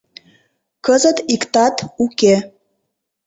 [0.85, 2.35] Кызыт иктат уке.